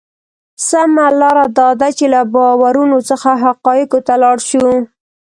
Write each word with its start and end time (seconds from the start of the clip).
سمه 0.67 1.05
لار 1.19 1.37
دا 1.57 1.67
ده 1.79 1.89
چې 1.97 2.05
له 2.13 2.21
باورونو 2.33 2.97
څخه 3.09 3.29
حقایقو 3.43 3.99
ته 4.07 4.13
لاړ 4.23 4.37
شو. 4.49 4.67